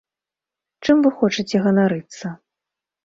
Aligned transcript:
Чым 0.87 0.97
вы 1.07 1.11
хочаце 1.19 1.57
ганарыцца? 1.67 2.35